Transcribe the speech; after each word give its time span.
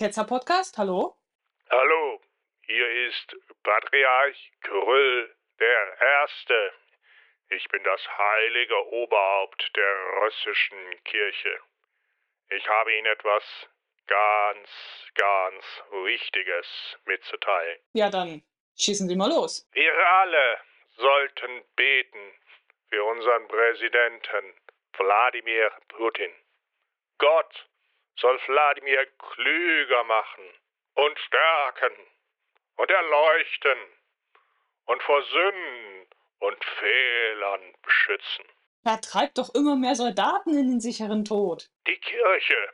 Ketzer 0.00 0.24
Podcast, 0.24 0.78
hallo? 0.78 1.14
Hallo, 1.68 2.22
hier 2.62 3.06
ist 3.06 3.36
Patriarch 3.62 4.50
Kyrill 4.62 5.36
der 5.58 6.00
Erste. 6.00 6.72
Ich 7.50 7.68
bin 7.68 7.84
das 7.84 8.00
heilige 8.16 8.92
Oberhaupt 8.92 9.70
der 9.76 10.22
russischen 10.22 11.04
Kirche. 11.04 11.54
Ich 12.48 12.66
habe 12.66 12.96
Ihnen 12.96 13.08
etwas 13.08 13.44
ganz, 14.06 14.70
ganz 15.16 15.64
Wichtiges 15.90 16.96
mitzuteilen. 17.04 17.78
Ja, 17.92 18.08
dann 18.08 18.42
schießen 18.78 19.06
Sie 19.06 19.16
mal 19.16 19.28
los. 19.28 19.68
Wir 19.72 19.92
alle 19.92 20.60
sollten 20.96 21.62
beten 21.76 22.40
für 22.88 23.04
unseren 23.04 23.46
Präsidenten 23.48 24.54
Wladimir 24.96 25.70
Putin. 25.88 26.32
Gott 27.18 27.68
soll 28.20 28.38
Wladimir 28.46 29.06
klüger 29.18 30.04
machen 30.04 30.44
und 30.94 31.18
stärken 31.18 31.94
und 32.76 32.90
erleuchten 32.90 33.78
und 34.86 35.02
vor 35.02 35.22
Sünden 35.22 36.08
und 36.40 36.64
Fehlern 36.64 37.74
beschützen. 37.82 38.44
Er 38.84 39.00
treibt 39.00 39.38
doch 39.38 39.54
immer 39.54 39.76
mehr 39.76 39.94
Soldaten 39.94 40.50
in 40.50 40.70
den 40.70 40.80
sicheren 40.80 41.24
Tod. 41.24 41.68
Die 41.86 41.98
Kirche 41.98 42.72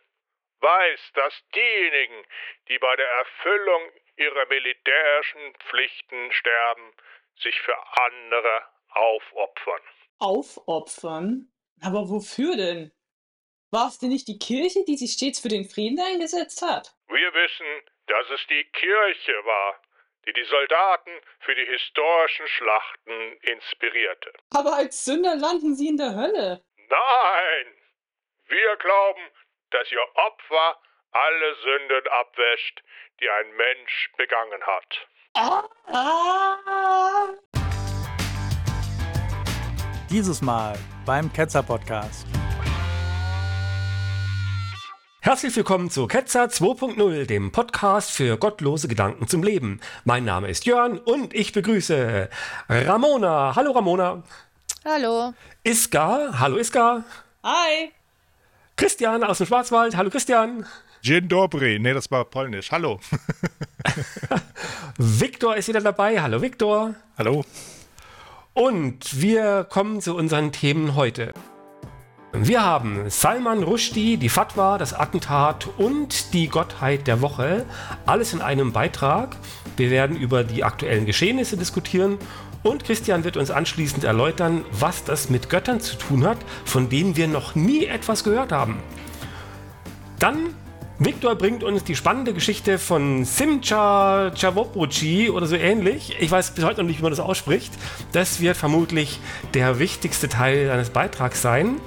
weiß, 0.60 1.00
dass 1.14 1.34
diejenigen, 1.54 2.24
die 2.68 2.78
bei 2.78 2.96
der 2.96 3.08
Erfüllung 3.08 3.82
ihrer 4.16 4.46
militärischen 4.46 5.54
Pflichten 5.68 6.32
sterben, 6.32 6.92
sich 7.36 7.60
für 7.60 7.76
andere 8.04 8.62
aufopfern. 8.90 9.82
Aufopfern? 10.18 11.52
Aber 11.82 12.08
wofür 12.08 12.56
denn? 12.56 12.92
War 13.76 13.88
es 13.88 13.98
denn 13.98 14.08
nicht 14.08 14.26
die 14.26 14.38
Kirche, 14.38 14.86
die 14.88 14.96
sich 14.96 15.12
stets 15.12 15.38
für 15.38 15.48
den 15.48 15.68
Frieden 15.68 16.00
eingesetzt 16.00 16.62
hat? 16.62 16.94
Wir 17.08 17.34
wissen, 17.34 17.66
dass 18.06 18.24
es 18.32 18.40
die 18.48 18.64
Kirche 18.72 19.34
war, 19.44 19.78
die 20.24 20.32
die 20.32 20.44
Soldaten 20.44 21.10
für 21.40 21.54
die 21.54 21.66
historischen 21.66 22.48
Schlachten 22.56 23.36
inspirierte. 23.42 24.32
Aber 24.54 24.76
als 24.76 25.04
Sünder 25.04 25.36
landen 25.36 25.74
sie 25.76 25.88
in 25.88 25.98
der 25.98 26.16
Hölle. 26.16 26.64
Nein! 26.88 27.66
Wir 28.48 28.76
glauben, 28.76 29.20
dass 29.72 29.92
ihr 29.92 30.00
Opfer 30.14 30.80
alle 31.12 31.54
Sünden 31.56 32.08
abwäscht, 32.08 32.82
die 33.20 33.28
ein 33.28 33.56
Mensch 33.56 34.10
begangen 34.16 34.62
hat. 34.62 35.06
Ah, 35.34 35.68
ah. 35.92 37.28
Dieses 40.08 40.40
Mal 40.40 40.78
beim 41.04 41.30
Ketzer 41.30 41.62
Podcast. 41.62 42.26
Herzlich 45.26 45.56
willkommen 45.56 45.90
zu 45.90 46.06
Ketzer 46.06 46.44
2.0, 46.44 47.26
dem 47.26 47.50
Podcast 47.50 48.12
für 48.12 48.36
gottlose 48.36 48.86
Gedanken 48.86 49.26
zum 49.26 49.42
Leben. 49.42 49.80
Mein 50.04 50.24
Name 50.24 50.48
ist 50.48 50.66
Jörn 50.66 50.98
und 50.98 51.34
ich 51.34 51.52
begrüße 51.52 52.28
Ramona. 52.68 53.56
Hallo 53.56 53.72
Ramona. 53.72 54.22
Hallo. 54.84 55.34
Iska. 55.64 56.38
Hallo 56.38 56.58
Iska. 56.58 57.02
Hi. 57.42 57.90
Christian 58.76 59.24
aus 59.24 59.38
dem 59.38 59.48
Schwarzwald. 59.48 59.96
Hallo 59.96 60.10
Christian. 60.10 60.64
Dzień 61.02 61.26
dobry. 61.26 61.80
Nee, 61.80 61.92
das 61.92 62.08
war 62.12 62.24
polnisch. 62.24 62.70
Hallo. 62.70 63.00
Viktor 64.96 65.56
ist 65.56 65.66
wieder 65.66 65.80
dabei. 65.80 66.22
Hallo 66.22 66.40
Viktor. 66.40 66.94
Hallo. 67.18 67.44
Und 68.54 69.20
wir 69.20 69.64
kommen 69.64 70.00
zu 70.00 70.14
unseren 70.14 70.52
Themen 70.52 70.94
heute. 70.94 71.32
Wir 72.38 72.62
haben 72.62 73.08
Salman 73.08 73.62
Rushdie, 73.62 74.18
die 74.18 74.28
Fatwa, 74.28 74.76
das 74.76 74.92
Attentat 74.92 75.68
und 75.78 76.34
die 76.34 76.48
Gottheit 76.48 77.06
der 77.06 77.22
Woche. 77.22 77.64
Alles 78.04 78.34
in 78.34 78.42
einem 78.42 78.72
Beitrag. 78.72 79.36
Wir 79.78 79.90
werden 79.90 80.16
über 80.16 80.44
die 80.44 80.62
aktuellen 80.62 81.06
Geschehnisse 81.06 81.56
diskutieren 81.56 82.18
und 82.62 82.84
Christian 82.84 83.24
wird 83.24 83.38
uns 83.38 83.50
anschließend 83.50 84.04
erläutern, 84.04 84.66
was 84.70 85.02
das 85.02 85.30
mit 85.30 85.48
Göttern 85.48 85.80
zu 85.80 85.96
tun 85.96 86.26
hat, 86.26 86.36
von 86.66 86.90
denen 86.90 87.16
wir 87.16 87.26
noch 87.26 87.54
nie 87.54 87.86
etwas 87.86 88.22
gehört 88.22 88.52
haben. 88.52 88.80
Dann 90.18 90.54
Victor 90.98 91.34
bringt 91.34 91.62
uns 91.62 91.84
die 91.84 91.94
spannende 91.94 92.32
Geschichte 92.32 92.78
von 92.78 93.26
Simcha 93.26 94.32
Chavopuchi 94.34 95.28
oder 95.28 95.46
so 95.46 95.54
ähnlich. 95.54 96.16
Ich 96.20 96.30
weiß 96.30 96.52
bis 96.52 96.64
heute 96.64 96.80
noch 96.80 96.88
nicht, 96.88 97.00
wie 97.00 97.02
man 97.02 97.12
das 97.12 97.20
ausspricht. 97.20 97.70
Das 98.12 98.40
wird 98.40 98.56
vermutlich 98.56 99.20
der 99.52 99.78
wichtigste 99.78 100.26
Teil 100.30 100.68
seines 100.68 100.88
Beitrags 100.88 101.42
sein. 101.42 101.82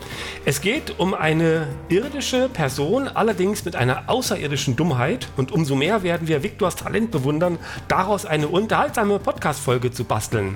Es 0.45 0.61
geht 0.61 0.99
um 0.99 1.15
eine 1.15 1.67
irdische 1.89 2.49
Person, 2.49 3.07
allerdings 3.07 3.65
mit 3.65 3.75
einer 3.75 4.03
außerirdischen 4.09 4.75
Dummheit. 4.75 5.27
Und 5.37 5.51
umso 5.51 5.75
mehr 5.75 6.03
werden 6.03 6.27
wir 6.27 6.43
Victors 6.43 6.75
Talent 6.75 7.09
bewundern, 7.09 7.57
daraus 7.87 8.27
eine 8.27 8.47
unterhaltsame 8.47 9.17
Podcast-Folge 9.17 9.89
zu 9.89 10.03
basteln. 10.03 10.55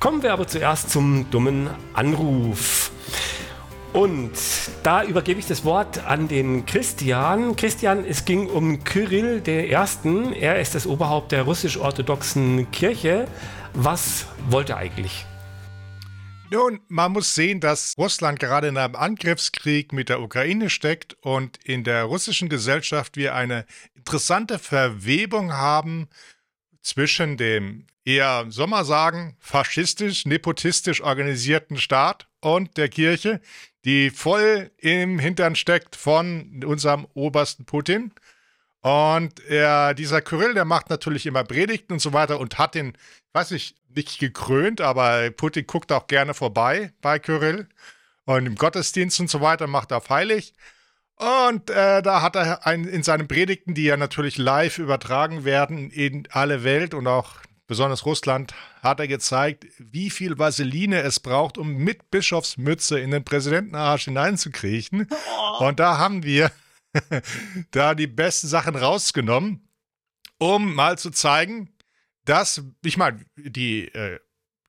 Kommen 0.00 0.24
wir 0.24 0.32
aber 0.32 0.48
zuerst 0.48 0.90
zum 0.90 1.30
dummen 1.30 1.70
Anruf. 1.94 2.89
Und 3.92 4.30
da 4.84 5.02
übergebe 5.02 5.40
ich 5.40 5.46
das 5.46 5.64
Wort 5.64 6.06
an 6.06 6.28
den 6.28 6.64
Christian. 6.64 7.56
Christian, 7.56 8.04
es 8.04 8.24
ging 8.24 8.46
um 8.46 8.84
Kyrill 8.84 9.42
Ersten. 9.48 10.32
Er 10.32 10.60
ist 10.60 10.76
das 10.76 10.86
Oberhaupt 10.86 11.32
der 11.32 11.42
russisch-orthodoxen 11.42 12.70
Kirche. 12.70 13.26
Was 13.74 14.26
wollte 14.48 14.74
er 14.74 14.78
eigentlich? 14.78 15.26
Nun, 16.52 16.80
man 16.88 17.12
muss 17.12 17.34
sehen, 17.34 17.60
dass 17.60 17.94
Russland 17.98 18.38
gerade 18.38 18.68
in 18.68 18.76
einem 18.76 18.96
Angriffskrieg 18.96 19.92
mit 19.92 20.08
der 20.08 20.20
Ukraine 20.20 20.70
steckt 20.70 21.16
und 21.22 21.58
in 21.64 21.84
der 21.84 22.04
russischen 22.04 22.48
Gesellschaft 22.48 23.16
wir 23.16 23.34
eine 23.34 23.66
interessante 23.94 24.58
Verwebung 24.58 25.52
haben 25.52 26.08
zwischen 26.82 27.36
dem 27.36 27.86
eher, 28.04 28.46
soll 28.48 28.66
man 28.66 28.84
sagen, 28.84 29.36
faschistisch, 29.38 30.26
nepotistisch 30.26 31.00
organisierten 31.02 31.76
Staat 31.76 32.26
und 32.40 32.76
der 32.76 32.88
Kirche, 32.88 33.40
die 33.84 34.10
voll 34.10 34.70
im 34.78 35.18
Hintern 35.18 35.56
steckt 35.56 35.96
von 35.96 36.62
unserem 36.64 37.06
obersten 37.14 37.64
Putin. 37.64 38.12
Und 38.82 39.44
er, 39.46 39.94
dieser 39.94 40.22
Kyrill, 40.22 40.54
der 40.54 40.64
macht 40.64 40.90
natürlich 40.90 41.26
immer 41.26 41.44
Predigten 41.44 41.94
und 41.94 42.00
so 42.00 42.12
weiter 42.12 42.40
und 42.40 42.58
hat 42.58 42.74
den, 42.74 42.96
weiß 43.32 43.50
ich, 43.52 43.74
nicht 43.94 44.18
gekrönt, 44.18 44.80
aber 44.80 45.30
Putin 45.30 45.66
guckt 45.66 45.92
auch 45.92 46.06
gerne 46.06 46.34
vorbei 46.34 46.92
bei 47.00 47.18
Kyrill. 47.18 47.68
Und 48.24 48.46
im 48.46 48.54
Gottesdienst 48.54 49.20
und 49.20 49.28
so 49.28 49.40
weiter 49.40 49.66
macht 49.66 49.90
er 49.90 50.02
heilig. 50.08 50.54
Und 51.16 51.68
äh, 51.68 52.00
da 52.00 52.22
hat 52.22 52.36
er 52.36 52.66
ein, 52.66 52.84
in 52.84 53.02
seinen 53.02 53.28
Predigten, 53.28 53.74
die 53.74 53.84
ja 53.84 53.96
natürlich 53.96 54.38
live 54.38 54.78
übertragen 54.78 55.44
werden 55.44 55.90
in 55.90 56.26
alle 56.30 56.64
Welt 56.64 56.94
und 56.94 57.06
auch 57.06 57.34
besonders 57.70 58.04
Russland, 58.04 58.52
hat 58.82 58.98
er 58.98 59.06
gezeigt, 59.06 59.64
wie 59.78 60.10
viel 60.10 60.38
Vaseline 60.38 61.02
es 61.02 61.20
braucht, 61.20 61.56
um 61.56 61.72
mit 61.72 62.10
Bischofsmütze 62.10 62.98
in 62.98 63.12
den 63.12 63.24
Präsidentenarsch 63.24 64.04
hineinzukriechen. 64.04 65.06
Oh. 65.60 65.66
Und 65.66 65.80
da 65.80 65.98
haben 65.98 66.22
wir 66.22 66.50
da 67.70 67.94
die 67.94 68.06
besten 68.06 68.48
Sachen 68.48 68.74
rausgenommen, 68.76 69.68
um 70.38 70.74
mal 70.74 70.98
zu 70.98 71.10
zeigen, 71.10 71.72
dass, 72.24 72.62
ich 72.84 72.96
meine, 72.96 73.24
die 73.36 73.86
äh, 73.86 74.18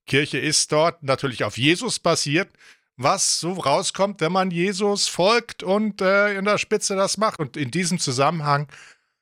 Kirche 0.06 0.38
ist 0.38 0.72
dort 0.72 1.04
natürlich 1.04 1.44
auf 1.44 1.58
Jesus 1.58 2.00
basiert, 2.00 2.50
was 2.98 3.40
so 3.40 3.54
rauskommt, 3.54 4.22
wenn 4.22 4.32
man 4.32 4.52
Jesus 4.52 5.08
folgt 5.08 5.64
und 5.64 6.02
äh, 6.02 6.38
in 6.38 6.46
der 6.46 6.58
Spitze 6.58 6.96
das 6.96 7.18
macht. 7.18 7.40
Und 7.40 7.58
in 7.58 7.72
diesem 7.72 8.00
Zusammenhang 8.00 8.68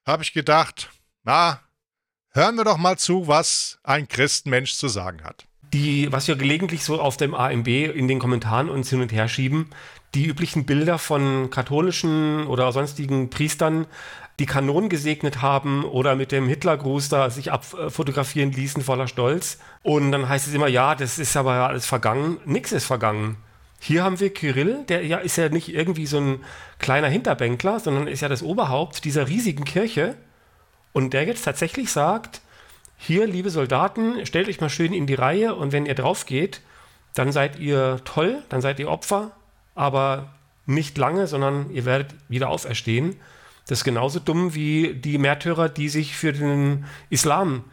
habe 0.06 0.24
ich 0.24 0.34
gedacht, 0.34 0.90
na, 1.24 1.62
Hören 2.32 2.58
wir 2.58 2.64
doch 2.64 2.78
mal 2.78 2.96
zu, 2.96 3.28
was 3.28 3.80
ein 3.84 4.08
Christenmensch 4.08 4.76
zu 4.76 4.88
sagen 4.88 5.24
hat. 5.24 5.46
Die, 5.74 6.12
was 6.12 6.28
wir 6.28 6.36
gelegentlich 6.36 6.84
so 6.84 7.02
auf 7.02 7.18
dem 7.18 7.34
AMB 7.34 7.68
in 7.68 8.08
den 8.08 8.20
Kommentaren 8.20 8.70
uns 8.70 8.92
hin 8.92 9.02
und 9.02 9.12
her 9.12 9.28
schieben, 9.28 9.72
die 10.14 10.28
üblichen 10.28 10.66
Bilder 10.66 11.00
von 11.00 11.50
katholischen 11.50 12.46
oder 12.46 12.72
sonstigen 12.72 13.32
Priestern, 13.32 13.88
die 14.38 14.46
Kanonen 14.46 14.90
gesegnet 14.90 15.42
haben 15.42 15.84
oder 15.84 16.16
mit 16.16 16.32
dem 16.32 16.48
Hitlergruß 16.48 17.10
da 17.10 17.32
sich 17.32 17.52
abfotografieren 17.52 18.52
ließen 18.52 18.84
voller 18.84 19.08
Stolz. 19.08 19.58
Und 19.82 20.12
dann 20.12 20.30
heißt 20.30 20.48
es 20.48 20.54
immer, 20.54 20.68
ja, 20.68 20.94
das 20.94 21.18
ist 21.18 21.36
aber 21.36 21.68
alles 21.68 21.88
vergangen. 21.88 22.38
Nix 22.46 22.72
ist 22.72 22.86
vergangen. 22.86 23.38
Hier 23.80 24.04
haben 24.04 24.20
wir 24.20 24.32
Kyrill, 24.32 24.86
der 24.88 25.04
ja 25.04 25.18
ist 25.18 25.38
ja 25.38 25.50
nicht 25.50 25.70
irgendwie 25.74 26.06
so 26.06 26.20
ein 26.20 26.44
kleiner 26.78 27.08
Hinterbänkler, 27.08 27.80
sondern 27.80 28.08
ist 28.08 28.22
ja 28.22 28.30
das 28.30 28.44
Oberhaupt 28.44 29.04
dieser 29.04 29.28
riesigen 29.28 29.64
Kirche 29.64 30.16
und 30.94 31.14
der 31.14 31.26
jetzt 31.26 31.44
tatsächlich 31.44 31.92
sagt, 31.92 32.42
hier, 32.98 33.26
liebe 33.28 33.50
Soldaten, 33.50 34.26
stellt 34.26 34.50
euch 34.50 34.60
mal 34.60 34.70
schön 34.70 34.94
in 34.94 35.08
die 35.08 35.16
Reihe 35.16 35.56
und 35.56 35.72
wenn 35.72 35.86
ihr 35.86 35.96
drauf 35.96 36.26
geht, 36.26 36.62
dann 37.14 37.32
seid 37.32 37.58
ihr 37.60 38.02
toll, 38.04 38.44
dann 38.50 38.62
seid 38.62 38.80
ihr 38.80 38.90
Opfer, 38.90 39.32
aber 39.74 40.34
nicht 40.66 40.98
lange, 40.98 41.26
sondern 41.28 41.72
ihr 41.72 41.86
werdet 41.86 42.14
wieder 42.28 42.50
auferstehen. 42.50 43.16
Das 43.68 43.80
ist 43.80 43.84
genauso 43.84 44.20
dumm 44.20 44.54
wie 44.54 44.94
die 44.94 45.18
Märtyrer, 45.18 45.70
die 45.70 45.90
sich 45.90 46.16
für 46.16 46.34
den 46.34 46.86
Islam 47.10 47.64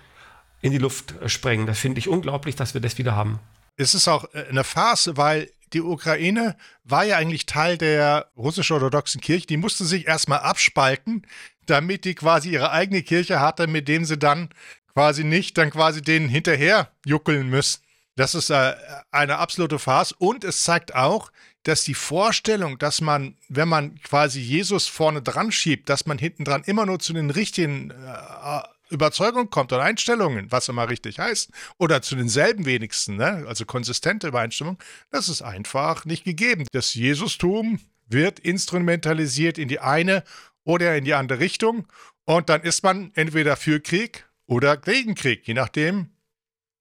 in 0.62 0.72
die 0.72 0.78
Luft 0.78 1.14
sprengen. 1.26 1.66
Das 1.66 1.78
finde 1.78 1.98
ich 1.98 2.08
unglaublich, 2.08 2.56
dass 2.56 2.74
wir 2.74 2.80
das 2.80 2.98
wieder 2.98 3.16
haben. 3.16 3.40
Es 3.76 3.94
ist 3.94 4.08
auch 4.08 4.24
äh, 4.32 4.46
eine 4.48 4.64
Farce, 4.64 5.12
weil 5.14 5.50
die 5.72 5.82
Ukraine 5.82 6.56
war 6.84 7.04
ja 7.04 7.16
eigentlich 7.16 7.46
Teil 7.46 7.76
der 7.76 8.30
russisch-orthodoxen 8.36 9.20
Kirche. 9.20 9.46
Die 9.46 9.56
musste 9.56 9.84
sich 9.84 10.06
erstmal 10.06 10.40
abspalten 10.40 11.26
damit 11.70 12.04
die 12.04 12.14
quasi 12.14 12.50
ihre 12.50 12.70
eigene 12.70 13.02
Kirche 13.02 13.40
hatte, 13.40 13.66
mit 13.66 13.88
dem 13.88 14.04
sie 14.04 14.18
dann 14.18 14.50
quasi 14.92 15.24
nicht 15.24 15.58
dann 15.58 15.70
quasi 15.70 16.02
denen 16.02 16.28
hinterher 16.28 16.90
juckeln 17.04 17.48
müssen. 17.48 17.82
Das 18.16 18.34
ist 18.34 18.50
äh, 18.50 18.74
eine 19.10 19.38
absolute 19.38 19.78
Farce 19.78 20.12
und 20.12 20.42
es 20.42 20.62
zeigt 20.62 20.94
auch, 20.94 21.30
dass 21.64 21.84
die 21.84 21.94
Vorstellung, 21.94 22.78
dass 22.78 23.00
man, 23.00 23.36
wenn 23.48 23.68
man 23.68 24.00
quasi 24.00 24.40
Jesus 24.40 24.86
vorne 24.86 25.20
dran 25.20 25.52
schiebt, 25.52 25.88
dass 25.88 26.06
man 26.06 26.16
hinten 26.16 26.44
dran 26.44 26.62
immer 26.64 26.86
nur 26.86 26.98
zu 26.98 27.12
den 27.12 27.30
richtigen 27.30 27.90
äh, 27.90 28.62
Überzeugungen 28.88 29.50
kommt 29.50 29.72
oder 29.72 29.82
Einstellungen, 29.82 30.50
was 30.52 30.68
immer 30.68 30.88
richtig 30.88 31.18
heißt, 31.18 31.50
oder 31.76 32.02
zu 32.02 32.14
denselben 32.14 32.64
wenigsten, 32.66 33.16
ne? 33.16 33.44
also 33.48 33.64
konsistente 33.66 34.28
Übereinstimmung, 34.28 34.78
das 35.10 35.28
ist 35.28 35.42
einfach 35.42 36.04
nicht 36.04 36.24
gegeben. 36.24 36.66
Das 36.72 36.94
Jesustum 36.94 37.80
wird 38.08 38.38
instrumentalisiert 38.38 39.58
in 39.58 39.68
die 39.68 39.80
eine 39.80 40.22
oder 40.66 40.96
in 40.96 41.04
die 41.04 41.14
andere 41.14 41.40
Richtung 41.40 41.86
und 42.24 42.50
dann 42.50 42.62
ist 42.62 42.82
man 42.82 43.12
entweder 43.14 43.56
für 43.56 43.80
Krieg 43.80 44.28
oder 44.46 44.76
gegen 44.76 45.14
Krieg, 45.14 45.46
je 45.46 45.54
nachdem, 45.54 46.10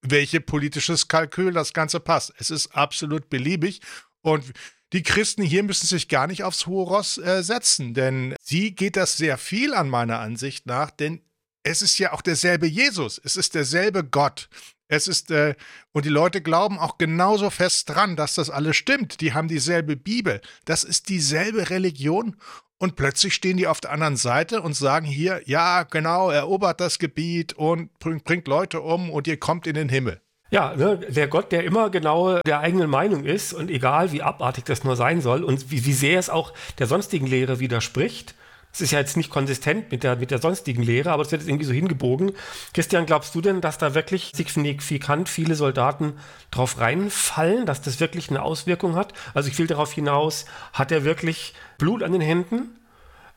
welche 0.02 0.42
politisches 0.42 1.08
Kalkül 1.08 1.54
das 1.54 1.72
Ganze 1.72 2.00
passt. 2.00 2.34
Es 2.38 2.50
ist 2.50 2.76
absolut 2.76 3.30
beliebig 3.30 3.82
und 4.22 4.54
die 4.92 5.04
Christen 5.04 5.44
hier 5.44 5.64
müssen 5.64 5.88
sich 5.88 6.08
gar 6.08 6.28
nicht 6.28 6.44
aufs 6.44 6.68
hohe 6.68 6.86
Ross 6.86 7.18
äh, 7.18 7.44
setzen, 7.44 7.94
denn 7.94 8.36
sie 8.42 8.76
geht 8.76 8.96
das 8.96 9.18
sehr 9.18 9.38
viel 9.38 9.74
an 9.74 9.90
meiner 9.90 10.20
Ansicht 10.20 10.66
nach, 10.66 10.92
denn 10.92 11.22
es 11.64 11.82
ist 11.82 11.98
ja 11.98 12.14
auch 12.14 12.22
derselbe 12.22 12.68
Jesus, 12.68 13.20
es 13.24 13.36
ist 13.36 13.56
derselbe 13.56 14.04
Gott. 14.04 14.50
Es 14.96 15.08
ist, 15.08 15.32
äh, 15.32 15.56
und 15.92 16.06
die 16.06 16.10
Leute 16.10 16.42
glauben 16.42 16.80
auch 16.80 16.98
genauso 16.98 17.50
fest 17.50 17.90
dran, 17.90 18.16
dass 18.16 18.36
das 18.36 18.50
alles 18.50 18.76
stimmt. 18.76 19.22
Die 19.22 19.34
haben 19.34 19.48
dieselbe 19.48 19.96
Bibel. 19.96 20.42
Das 20.66 20.84
ist 20.84 21.10
dieselbe 21.10 21.70
Religion 21.70 22.36
und 22.78 22.96
plötzlich 22.96 23.34
stehen 23.34 23.58
die 23.58 23.68
auf 23.68 23.82
der 23.82 23.92
anderen 23.92 24.18
Seite 24.18 24.62
und 24.62 24.76
sagen 24.76 25.06
hier, 25.06 25.42
ja, 25.46 25.84
genau, 25.84 26.30
erobert 26.30 26.82
das 26.82 27.00
Gebiet 27.00 27.54
und 27.54 27.90
bringt 28.00 28.48
Leute 28.48 28.82
um 28.82 29.10
und 29.10 29.28
ihr 29.28 29.38
kommt 29.38 29.68
in 29.68 29.76
den 29.76 29.90
Himmel. 29.90 30.22
Ja, 30.52 30.76
ne, 30.76 30.98
der 30.98 31.28
Gott, 31.28 31.52
der 31.52 31.64
immer 31.64 31.90
genau 31.90 32.40
der 32.46 32.60
eigenen 32.60 32.90
Meinung 32.90 33.26
ist 33.26 33.54
und 33.54 33.70
egal 33.70 34.12
wie 34.12 34.22
abartig 34.22 34.66
das 34.66 34.84
nur 34.84 34.96
sein 34.96 35.22
soll 35.22 35.44
und 35.44 35.72
wie, 35.72 35.86
wie 35.86 35.94
sehr 35.94 36.20
es 36.20 36.30
auch 36.30 36.54
der 36.78 36.88
sonstigen 36.88 37.28
Lehre 37.28 37.60
widerspricht. 37.60 38.36
Das 38.76 38.82
ist 38.82 38.92
ja 38.92 39.00
jetzt 39.00 39.16
nicht 39.16 39.30
konsistent 39.30 39.90
mit 39.90 40.04
der, 40.04 40.18
mit 40.18 40.32
der 40.32 40.40
sonstigen 40.40 40.84
Lehre, 40.84 41.14
aber 41.14 41.24
es 41.24 41.32
wird 41.32 41.42
jetzt 41.42 41.48
irgendwie 41.48 41.64
so 41.64 41.72
hingebogen. 41.72 42.34
Christian, 42.74 43.06
glaubst 43.06 43.34
du 43.34 43.40
denn, 43.40 43.62
dass 43.62 43.78
da 43.78 43.96
wirklich 43.96 44.34
signifikant 44.36 45.30
viele 45.30 45.56
Soldaten 45.56 46.20
drauf 46.52 46.78
reinfallen, 46.82 47.66
dass 47.66 47.82
das 47.82 48.02
wirklich 48.02 48.30
eine 48.30 48.42
Auswirkung 48.42 48.98
hat? 48.98 49.14
Also 49.34 49.48
ich 49.48 49.58
will 49.58 49.68
darauf 49.68 49.94
hinaus, 49.94 50.44
hat 50.74 50.92
er 50.92 51.06
wirklich 51.06 51.54
Blut 51.78 52.04
an 52.04 52.12
den 52.12 52.20
Händen? 52.20 52.76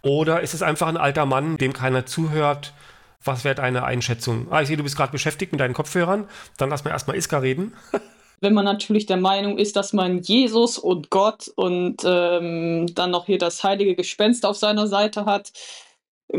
Oder 0.03 0.41
ist 0.41 0.55
es 0.55 0.63
einfach 0.63 0.89
ein 0.89 0.97
alter 0.97 1.25
Mann, 1.25 1.57
dem 1.57 1.73
keiner 1.73 2.05
zuhört? 2.05 2.75
Was 3.23 3.45
wäre 3.45 3.55
deine 3.55 3.85
Einschätzung? 3.85 4.49
Ah, 4.51 4.63
ich 4.63 4.67
sehe, 4.67 4.77
du 4.77 4.83
bist 4.83 4.97
gerade 4.97 5.13
beschäftigt 5.13 5.53
mit 5.53 5.61
deinen 5.61 5.75
Kopfhörern. 5.75 6.27
Dann 6.57 6.69
lass 6.69 6.83
mir 6.83 6.91
erstmal 6.91 7.17
Iska 7.17 7.39
reden. 7.39 7.75
wenn 8.41 8.55
man 8.55 8.65
natürlich 8.65 9.07
der 9.07 9.17
Meinung 9.17 9.59
ist, 9.59 9.77
dass 9.77 9.93
man 9.93 10.21
Jesus 10.23 10.79
und 10.79 11.11
Gott 11.11 11.51
und 11.57 11.97
ähm, 12.05 12.87
dann 12.95 13.11
noch 13.11 13.27
hier 13.27 13.39
das 13.39 13.65
heilige 13.65 13.95
Gespenst 13.95 14.47
auf 14.47 14.57
seiner 14.57 14.87
Seite 14.87 15.25
hat, 15.25 15.53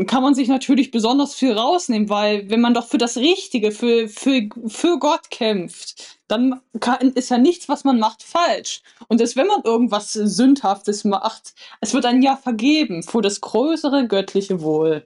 kann 0.06 0.22
man 0.22 0.34
sich 0.34 0.46
natürlich 0.46 0.92
besonders 0.92 1.34
viel 1.34 1.52
rausnehmen, 1.52 2.08
weil 2.08 2.48
wenn 2.48 2.60
man 2.60 2.74
doch 2.74 2.86
für 2.86 2.98
das 2.98 3.16
Richtige, 3.16 3.72
für, 3.72 4.08
für, 4.08 4.48
für 4.68 4.98
Gott 5.00 5.30
kämpft, 5.30 6.20
dann 6.28 6.60
kann, 6.78 7.10
ist 7.10 7.30
ja 7.30 7.38
nichts, 7.38 7.68
was 7.68 7.82
man 7.82 7.98
macht, 7.98 8.22
falsch. 8.22 8.82
Und 9.08 9.18
selbst 9.18 9.34
wenn 9.34 9.48
man 9.48 9.62
irgendwas 9.64 10.12
Sündhaftes 10.12 11.04
macht, 11.04 11.54
es 11.80 11.92
wird 11.92 12.06
ein 12.06 12.22
ja 12.22 12.36
vergeben 12.36 13.02
für 13.02 13.20
das 13.20 13.40
größere 13.40 14.06
göttliche 14.06 14.62
Wohl. 14.62 15.04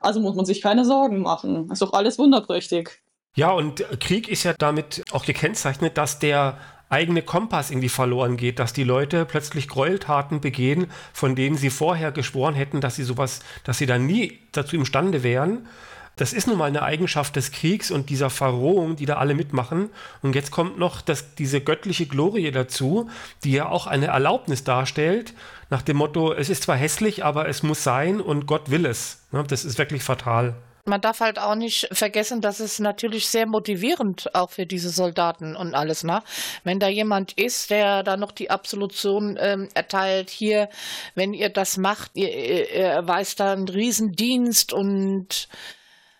Also 0.00 0.18
muss 0.20 0.34
man 0.34 0.44
sich 0.44 0.60
keine 0.60 0.84
Sorgen 0.84 1.20
machen. 1.20 1.70
Ist 1.70 1.82
doch 1.82 1.92
alles 1.92 2.18
wunderprächtig. 2.18 3.03
Ja, 3.34 3.50
und 3.50 3.84
Krieg 3.98 4.28
ist 4.28 4.44
ja 4.44 4.52
damit 4.52 5.02
auch 5.10 5.24
gekennzeichnet, 5.24 5.98
dass 5.98 6.20
der 6.20 6.56
eigene 6.88 7.22
Kompass 7.22 7.70
irgendwie 7.70 7.88
verloren 7.88 8.36
geht, 8.36 8.60
dass 8.60 8.72
die 8.72 8.84
Leute 8.84 9.24
plötzlich 9.24 9.66
Gräueltaten 9.66 10.40
begehen, 10.40 10.86
von 11.12 11.34
denen 11.34 11.56
sie 11.56 11.70
vorher 11.70 12.12
geschworen 12.12 12.54
hätten, 12.54 12.80
dass 12.80 12.94
sie 12.94 13.02
sowas, 13.02 13.40
dass 13.64 13.78
sie 13.78 13.86
da 13.86 13.98
nie 13.98 14.38
dazu 14.52 14.76
imstande 14.76 15.24
wären. 15.24 15.66
Das 16.14 16.32
ist 16.32 16.46
nun 16.46 16.58
mal 16.58 16.66
eine 16.66 16.84
Eigenschaft 16.84 17.34
des 17.34 17.50
Kriegs 17.50 17.90
und 17.90 18.08
dieser 18.08 18.30
Verrohung, 18.30 18.94
die 18.94 19.06
da 19.06 19.16
alle 19.16 19.34
mitmachen. 19.34 19.90
Und 20.22 20.36
jetzt 20.36 20.52
kommt 20.52 20.78
noch 20.78 21.00
das, 21.00 21.34
diese 21.34 21.60
göttliche 21.60 22.06
Glorie 22.06 22.52
dazu, 22.52 23.10
die 23.42 23.50
ja 23.50 23.68
auch 23.68 23.88
eine 23.88 24.06
Erlaubnis 24.06 24.62
darstellt, 24.62 25.34
nach 25.70 25.82
dem 25.82 25.96
Motto, 25.96 26.32
es 26.32 26.50
ist 26.50 26.62
zwar 26.62 26.76
hässlich, 26.76 27.24
aber 27.24 27.48
es 27.48 27.64
muss 27.64 27.82
sein 27.82 28.20
und 28.20 28.46
Gott 28.46 28.70
will 28.70 28.86
es. 28.86 29.24
Das 29.48 29.64
ist 29.64 29.76
wirklich 29.76 30.04
fatal. 30.04 30.54
Man 30.86 31.00
darf 31.00 31.20
halt 31.20 31.38
auch 31.38 31.54
nicht 31.54 31.88
vergessen, 31.92 32.42
dass 32.42 32.60
es 32.60 32.78
natürlich 32.78 33.28
sehr 33.28 33.46
motivierend 33.46 34.34
auch 34.34 34.50
für 34.50 34.66
diese 34.66 34.90
Soldaten 34.90 35.56
und 35.56 35.74
alles, 35.74 36.04
ne? 36.04 36.22
Wenn 36.62 36.78
da 36.78 36.88
jemand 36.88 37.32
ist, 37.32 37.70
der 37.70 38.02
da 38.02 38.18
noch 38.18 38.32
die 38.32 38.50
Absolution 38.50 39.38
ähm, 39.40 39.70
erteilt, 39.74 40.28
hier, 40.28 40.68
wenn 41.14 41.32
ihr 41.32 41.48
das 41.48 41.78
macht, 41.78 42.10
ihr, 42.14 42.28
ihr, 42.28 42.68
erweist 42.68 43.40
da 43.40 43.52
einen 43.52 43.68
Riesendienst 43.68 44.74
und 44.74 45.48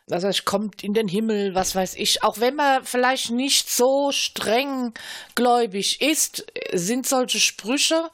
was 0.06 0.24
heißt, 0.24 0.44
kommt 0.44 0.82
in 0.82 0.92
den 0.92 1.08
Himmel, 1.08 1.54
was 1.54 1.74
weiß 1.74 1.94
ich. 1.96 2.22
Auch 2.22 2.38
wenn 2.38 2.56
man 2.56 2.84
vielleicht 2.84 3.30
nicht 3.30 3.70
so 3.70 4.12
streng 4.12 4.92
gläubig 5.34 6.00
ist, 6.00 6.44
sind 6.72 7.06
solche 7.06 7.40
Sprüche 7.40 8.10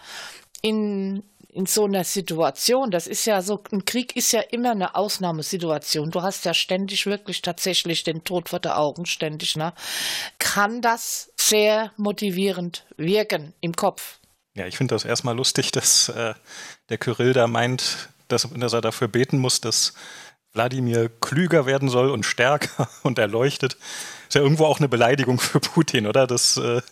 in 0.62 1.22
in 1.52 1.66
so 1.66 1.84
einer 1.84 2.04
Situation, 2.04 2.90
das 2.90 3.06
ist 3.06 3.24
ja 3.24 3.42
so, 3.42 3.62
ein 3.72 3.84
Krieg 3.84 4.16
ist 4.16 4.32
ja 4.32 4.40
immer 4.40 4.70
eine 4.70 4.94
Ausnahmesituation. 4.94 6.10
Du 6.10 6.22
hast 6.22 6.44
ja 6.44 6.54
ständig 6.54 7.06
wirklich 7.06 7.42
tatsächlich 7.42 8.04
den 8.04 8.24
Tod 8.24 8.48
vor 8.48 8.60
der 8.60 8.78
Augen, 8.78 9.06
ständig, 9.06 9.56
ne? 9.56 9.72
Kann 10.38 10.80
das 10.80 11.32
sehr 11.36 11.92
motivierend 11.96 12.86
wirken 12.96 13.54
im 13.60 13.74
Kopf? 13.74 14.18
Ja, 14.54 14.66
ich 14.66 14.76
finde 14.76 14.94
das 14.94 15.04
erstmal 15.04 15.36
lustig, 15.36 15.72
dass 15.72 16.08
äh, 16.08 16.34
der 16.88 16.98
Kyrill 16.98 17.32
da 17.32 17.46
meint, 17.46 18.08
dass, 18.28 18.48
dass 18.54 18.72
er 18.72 18.80
dafür 18.80 19.08
beten 19.08 19.38
muss, 19.38 19.60
dass 19.60 19.94
Wladimir 20.52 21.10
klüger 21.20 21.66
werden 21.66 21.88
soll 21.88 22.10
und 22.10 22.24
stärker 22.24 22.88
und 23.02 23.18
erleuchtet. 23.18 23.76
Ist 24.28 24.34
ja 24.34 24.42
irgendwo 24.42 24.66
auch 24.66 24.78
eine 24.78 24.88
Beleidigung 24.88 25.40
für 25.40 25.60
Putin, 25.60 26.06
oder? 26.06 26.26
Das, 26.26 26.56
äh, 26.56 26.82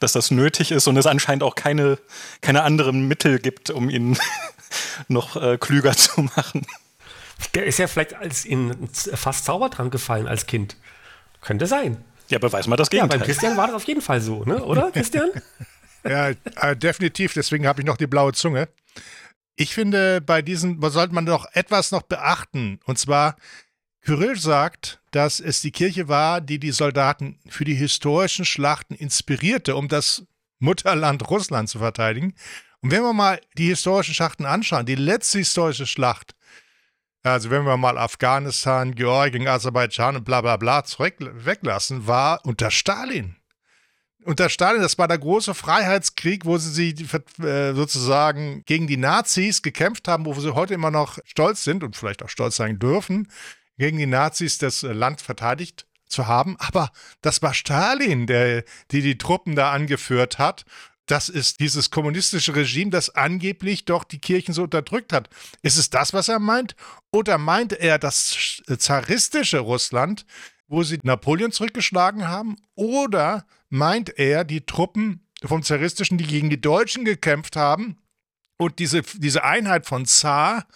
dass 0.00 0.12
das 0.12 0.30
nötig 0.30 0.70
ist 0.70 0.86
und 0.86 0.96
es 0.96 1.06
anscheinend 1.06 1.42
auch 1.42 1.54
keine, 1.54 1.98
keine 2.40 2.62
anderen 2.62 3.08
Mittel 3.08 3.38
gibt, 3.38 3.70
um 3.70 3.90
ihn 3.90 4.18
noch 5.08 5.36
äh, 5.36 5.58
klüger 5.58 5.92
zu 5.96 6.22
machen. 6.22 6.66
Der 7.54 7.66
ist 7.66 7.78
ja 7.78 7.86
vielleicht 7.86 8.14
als 8.14 8.44
in 8.44 8.88
fast 8.92 9.44
Zaubertrank 9.44 9.92
gefallen 9.92 10.26
als 10.26 10.46
Kind. 10.46 10.76
Könnte 11.40 11.66
sein. 11.66 12.02
Ja, 12.28 12.38
beweis 12.38 12.66
mal 12.66 12.76
das 12.76 12.90
Gegenteil. 12.90 13.18
Ja, 13.18 13.24
beim 13.24 13.26
Christian 13.26 13.56
war 13.56 13.66
das 13.68 13.76
auf 13.76 13.84
jeden 13.84 14.02
Fall 14.02 14.20
so, 14.20 14.44
ne? 14.44 14.62
oder 14.62 14.90
Christian? 14.92 15.30
ja, 16.04 16.28
äh, 16.28 16.76
definitiv. 16.76 17.34
Deswegen 17.34 17.66
habe 17.66 17.80
ich 17.80 17.86
noch 17.86 17.96
die 17.96 18.06
blaue 18.06 18.32
Zunge. 18.32 18.68
Ich 19.60 19.74
finde, 19.74 20.20
bei 20.20 20.40
diesen 20.40 20.80
sollte 20.80 21.12
man 21.12 21.26
doch 21.26 21.44
etwas 21.52 21.90
noch 21.90 22.02
beachten. 22.02 22.78
Und 22.84 22.96
zwar, 22.96 23.34
Kyrill 24.02 24.36
sagt, 24.36 25.00
dass 25.10 25.40
es 25.40 25.60
die 25.60 25.72
Kirche 25.72 26.06
war, 26.06 26.40
die 26.40 26.60
die 26.60 26.70
Soldaten 26.70 27.40
für 27.48 27.64
die 27.64 27.74
historischen 27.74 28.44
Schlachten 28.44 28.94
inspirierte, 28.94 29.74
um 29.74 29.88
das 29.88 30.22
Mutterland 30.60 31.28
Russland 31.28 31.68
zu 31.68 31.80
verteidigen. 31.80 32.34
Und 32.82 32.92
wenn 32.92 33.02
wir 33.02 33.12
mal 33.12 33.40
die 33.54 33.66
historischen 33.66 34.14
Schlachten 34.14 34.46
anschauen, 34.46 34.86
die 34.86 34.94
letzte 34.94 35.38
historische 35.38 35.88
Schlacht, 35.88 36.36
also 37.24 37.50
wenn 37.50 37.64
wir 37.64 37.76
mal 37.76 37.98
Afghanistan, 37.98 38.94
Georgien, 38.94 39.48
Aserbaidschan 39.48 40.14
und 40.14 40.24
bla 40.24 40.40
bla 40.40 40.56
bla 40.56 40.84
weglassen, 40.84 42.06
war 42.06 42.44
unter 42.44 42.70
Stalin. 42.70 43.37
Unter 44.28 44.50
Stalin, 44.50 44.82
das 44.82 44.98
war 44.98 45.08
der 45.08 45.16
große 45.16 45.54
Freiheitskrieg, 45.54 46.44
wo 46.44 46.58
sie 46.58 46.90
äh, 47.42 47.72
sozusagen 47.72 48.62
gegen 48.66 48.86
die 48.86 48.98
Nazis 48.98 49.62
gekämpft 49.62 50.06
haben, 50.06 50.26
wo 50.26 50.34
sie 50.34 50.54
heute 50.54 50.74
immer 50.74 50.90
noch 50.90 51.18
stolz 51.24 51.64
sind 51.64 51.82
und 51.82 51.96
vielleicht 51.96 52.22
auch 52.22 52.28
stolz 52.28 52.56
sein 52.56 52.78
dürfen, 52.78 53.28
gegen 53.78 53.96
die 53.96 54.04
Nazis 54.04 54.58
das 54.58 54.82
Land 54.82 55.22
verteidigt 55.22 55.86
zu 56.10 56.26
haben. 56.26 56.56
Aber 56.58 56.90
das 57.22 57.40
war 57.40 57.54
Stalin, 57.54 58.26
der 58.26 58.64
die, 58.90 59.00
die 59.00 59.16
Truppen 59.16 59.56
da 59.56 59.72
angeführt 59.72 60.38
hat. 60.38 60.66
Das 61.06 61.30
ist 61.30 61.58
dieses 61.60 61.88
kommunistische 61.88 62.54
Regime, 62.54 62.90
das 62.90 63.08
angeblich 63.08 63.86
doch 63.86 64.04
die 64.04 64.18
Kirchen 64.18 64.52
so 64.52 64.64
unterdrückt 64.64 65.14
hat. 65.14 65.30
Ist 65.62 65.78
es 65.78 65.88
das, 65.88 66.12
was 66.12 66.28
er 66.28 66.38
meint? 66.38 66.76
Oder 67.12 67.38
meint 67.38 67.72
er 67.72 67.98
das 67.98 68.60
zaristische 68.76 69.60
Russland, 69.60 70.26
wo 70.68 70.82
sie 70.82 70.98
Napoleon 71.02 71.52
zurückgeschlagen 71.52 72.28
haben? 72.28 72.56
Oder 72.74 73.46
meint 73.68 74.18
er 74.18 74.44
die 74.44 74.64
Truppen 74.64 75.26
vom 75.44 75.62
zaristischen, 75.62 76.18
die 76.18 76.26
gegen 76.26 76.50
die 76.50 76.60
Deutschen 76.60 77.04
gekämpft 77.04 77.56
haben 77.56 77.98
und 78.58 78.78
diese, 78.78 79.02
diese 79.02 79.44
Einheit 79.44 79.86
von 79.86 80.04
Zar 80.04 80.66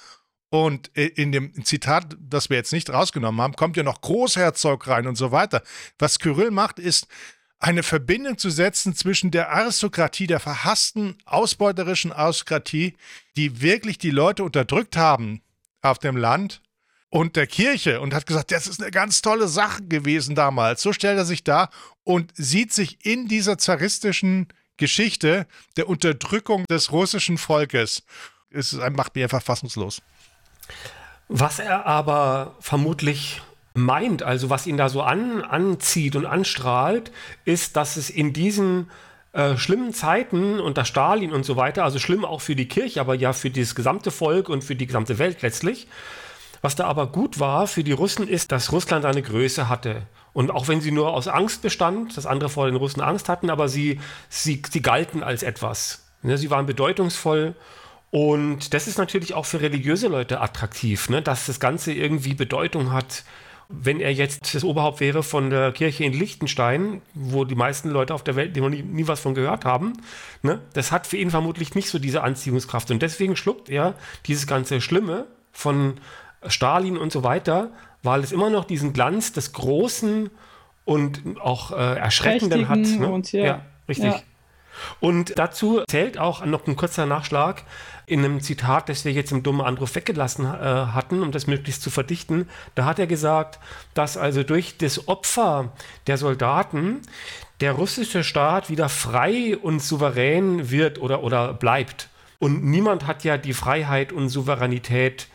und 0.51 0.89
in 0.97 1.33
dem 1.33 1.65
Zitat, 1.65 2.17
das 2.21 2.51
wir 2.51 2.59
jetzt 2.59 2.73
nicht 2.73 2.91
rausgenommen 2.91 3.41
haben, 3.41 3.57
kommt 3.57 3.77
ja 3.77 3.83
noch 3.83 4.03
Großherzog 4.03 4.87
rein 4.87 5.07
und 5.07 5.17
so 5.17 5.33
weiter. 5.33 5.63
Was 5.99 6.19
Kyrill 6.19 6.51
macht, 6.51 6.79
ist 6.79 7.07
eine 7.59 7.83
Verbindung 7.83 8.39
zu 8.39 8.51
setzen 8.51 8.95
zwischen 8.95 9.31
der 9.31 9.51
Aristokratie, 9.51 10.27
der 10.27 10.41
verhassten, 10.41 11.17
ausbeuterischen 11.25 12.13
Aristokratie, 12.13 12.97
die 13.37 13.63
wirklich 13.63 13.99
die 13.99 14.11
Leute 14.11 14.45
unterdrückt 14.45 14.97
haben 14.97 15.43
auf 15.81 15.99
dem 15.99 16.17
Land, 16.17 16.61
und 17.13 17.37
der 17.37 17.47
Kirche 17.47 18.01
und 18.01 18.15
hat 18.15 18.25
gesagt, 18.25 18.53
das 18.53 18.67
ist 18.67 18.81
eine 18.81 18.91
ganz 18.91 19.21
tolle 19.21 19.47
Sache 19.47 19.83
gewesen 19.83 20.35
damals. 20.35 20.81
So 20.81 20.95
stellt 20.95 21.19
er 21.19 21.27
sich 21.27 21.45
da 21.45 21.69
und 22.05 22.33
sieht 22.35 22.73
sich 22.73 23.05
in 23.05 23.29
dieser 23.29 23.59
zaristischen 23.59 24.49
Geschichte 24.79 25.47
der 25.77 25.91
Unterdrückung 25.91 26.65
des 26.71 26.91
russischen 26.91 27.37
Volkes. 27.37 28.03
Es 28.51 28.73
macht 28.73 29.15
mich 29.15 29.25
einfach 29.25 29.43
fassungslos. 29.43 30.01
Was 31.29 31.59
er 31.59 31.85
aber 31.85 32.57
vermutlich 32.61 33.43
meint, 33.75 34.23
also 34.23 34.49
was 34.49 34.67
ihn 34.67 34.79
da 34.79 34.89
so 34.89 35.03
an, 35.03 35.43
anzieht 35.43 36.17
und 36.17 36.25
anstrahlt, 36.25 37.13
ist, 37.45 37.77
dass 37.77 37.99
es 37.99 38.09
in 38.09 38.33
diesen 38.33 38.91
äh, 39.35 39.59
schlimmen 39.59 39.93
Zeiten 39.93 40.61
unter 40.61 40.87
Stalin 40.87 41.33
und 41.33 41.45
so 41.45 41.57
weiter, 41.57 41.85
also 41.85 41.99
schlimm 41.99 42.25
auch 42.25 42.41
für 42.41 42.57
die 42.57 42.69
Kirche, 42.69 43.03
aber 43.03 43.15
ja 43.15 43.35
für 43.35 43.51
das 43.51 43.75
gesamte 43.75 44.11
Volk 44.11 44.49
und 44.49 44.65
für 44.65 44.77
die 44.77 44.87
gesamte 44.87 45.19
Welt 45.19 45.43
letztlich, 45.43 45.89
was 46.63 46.77
da 46.77 46.87
aber 46.87 47.09
gut 47.09 47.41
war 47.41 47.67
für 47.67 47.85
die 47.85 47.93
Russen 47.93 48.27
ist, 48.27 48.53
dass 48.53 48.73
Russland 48.73 49.05
eine 49.05 49.21
Größe 49.21 49.69
hatte. 49.69 50.07
Und 50.33 50.51
auch 50.51 50.69
wenn 50.69 50.81
sie 50.81 50.93
nur 50.93 51.13
aus 51.13 51.29
Angst 51.29 51.61
bestand, 51.61 52.17
dass 52.17 52.25
andere 52.25 52.49
vor 52.49 52.67
den 52.67 52.77
Russen 52.77 53.03
Angst 53.03 53.29
hatten, 53.29 53.51
aber 53.51 53.69
sie, 53.69 54.01
sie, 54.31 54.63
sie 54.71 54.81
galten 54.81 55.23
als 55.23 55.43
etwas. 55.43 56.05
Ne, 56.23 56.39
sie 56.39 56.51
waren 56.51 56.65
bedeutungsvoll. 56.65 57.55
Und 58.11 58.75
das 58.75 58.87
ist 58.87 58.99
natürlich 58.99 59.35
auch 59.35 59.47
für 59.47 59.61
religiöse 59.61 60.09
Leute 60.09 60.41
attraktiv, 60.41 61.09
ne? 61.09 61.21
dass 61.21 61.47
das 61.47 61.61
Ganze 61.61 61.93
irgendwie 61.93 62.35
Bedeutung 62.35 62.93
hat. 62.93 63.25
Wenn 63.69 64.01
er 64.01 64.13
jetzt 64.13 64.55
das 64.55 64.65
Oberhaupt 64.65 65.01
wäre 65.01 65.23
von 65.23 65.49
der 65.49 65.73
Kirche 65.73 66.05
in 66.05 66.13
Liechtenstein, 66.13 67.01
wo 67.15 67.45
die 67.45 67.55
meisten 67.55 67.89
Leute 67.89 68.13
auf 68.13 68.23
der 68.23 68.37
Welt 68.37 68.55
noch 68.55 68.69
nie, 68.69 68.83
nie 68.83 69.09
was 69.09 69.21
von 69.21 69.35
gehört 69.35 69.65
haben, 69.65 69.95
ne? 70.43 70.61
das 70.75 70.93
hat 70.93 71.07
für 71.07 71.17
ihn 71.17 71.31
vermutlich 71.31 71.75
nicht 71.75 71.89
so 71.89 71.99
diese 71.99 72.23
Anziehungskraft. 72.23 72.91
Und 72.91 73.01
deswegen 73.01 73.35
schluckt 73.35 73.71
er 73.71 73.95
dieses 74.27 74.47
ganze 74.47 74.83
Schlimme 74.83 75.27
von 75.51 75.95
Stalin 76.47 76.97
und 76.97 77.13
so 77.13 77.23
weiter, 77.23 77.71
weil 78.03 78.21
es 78.21 78.33
immer 78.33 78.51
noch 78.51 78.65
diesen 78.65 78.93
Glanz 78.93 79.33
des 79.33 79.53
Großen 79.53 80.31
und 80.85 81.23
auch 81.41 81.71
äh, 81.73 81.99
Erschreckenden 81.99 82.69
hat. 82.69 82.79
Ne? 82.79 83.09
Und, 83.09 83.33
ja. 83.33 83.45
ja, 83.45 83.61
richtig. 83.89 84.13
Ja. 84.13 84.21
Und 85.01 85.39
dazu 85.39 85.83
zählt 85.87 86.19
auch 86.19 86.45
noch 86.45 86.67
ein 86.67 86.77
kurzer 86.77 87.07
Nachschlag 87.07 87.63
in 88.07 88.25
einem 88.25 88.41
Zitat, 88.41 88.89
das 88.89 89.05
wir 89.05 89.13
jetzt 89.13 89.31
im 89.31 89.43
dummen 89.43 89.61
Andruf 89.65 89.95
weggelassen 89.95 90.45
äh, 90.45 90.49
hatten, 90.49 91.23
um 91.23 91.31
das 91.31 91.47
möglichst 91.47 91.83
zu 91.83 91.91
verdichten. 91.91 92.49
Da 92.75 92.85
hat 92.85 92.99
er 92.99 93.07
gesagt, 93.07 93.59
dass 93.95 94.17
also 94.17 94.43
durch 94.43 94.79
das 94.79 95.09
Opfer 95.09 95.73
der 96.07 96.19
Soldaten 96.19 97.03
der 97.61 97.73
russische 97.73 98.25
Staat 98.25 98.71
wieder 98.71 98.89
frei 98.89 99.57
und 99.57 99.81
souverän 99.81 100.71
wird 100.71 101.01
oder, 101.01 101.23
oder 101.23 101.55
bleibt. 101.55 102.09
Und 102.39 102.65
niemand 102.65 103.07
hat 103.07 103.23
ja 103.23 103.39
die 103.39 103.55
Freiheit 103.55 104.13
und 104.13 104.29
Souveränität 104.29 105.29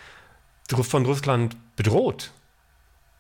von 0.70 1.06
Russland 1.06 1.56
bedroht. 1.76 2.32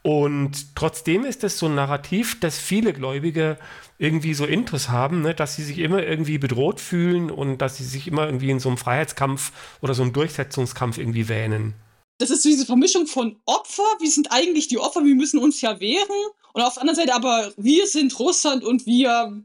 Und 0.07 0.75
trotzdem 0.75 1.25
ist 1.25 1.43
es 1.43 1.59
so 1.59 1.65
ein 1.65 1.75
Narrativ, 1.75 2.39
dass 2.39 2.57
viele 2.57 2.93
Gläubige 2.93 3.57
irgendwie 3.97 4.33
so 4.33 4.45
Intus 4.45 4.89
haben, 4.89 5.21
ne, 5.21 5.35
dass 5.35 5.57
sie 5.57 5.63
sich 5.63 5.79
immer 5.79 6.01
irgendwie 6.01 6.37
bedroht 6.37 6.79
fühlen 6.79 7.29
und 7.29 7.57
dass 7.57 7.77
sie 7.77 7.83
sich 7.83 8.07
immer 8.07 8.25
irgendwie 8.25 8.49
in 8.49 8.59
so 8.59 8.69
einem 8.69 8.77
Freiheitskampf 8.77 9.51
oder 9.81 9.93
so 9.93 10.03
einem 10.03 10.13
Durchsetzungskampf 10.13 10.97
irgendwie 10.97 11.27
wähnen. 11.27 11.73
Das 12.19 12.29
ist 12.29 12.45
diese 12.45 12.65
Vermischung 12.65 13.05
von 13.05 13.39
Opfer, 13.45 13.83
wir 13.99 14.09
sind 14.09 14.31
eigentlich 14.31 14.67
die 14.67 14.79
Opfer, 14.79 15.03
wir 15.03 15.15
müssen 15.15 15.39
uns 15.39 15.61
ja 15.61 15.79
wehren. 15.79 16.07
Und 16.53 16.61
auf 16.61 16.75
der 16.75 16.81
anderen 16.81 16.95
Seite 16.95 17.13
aber, 17.13 17.53
wir 17.57 17.85
sind 17.85 18.17
Russland 18.17 18.63
und 18.63 18.85
wir, 18.85 19.43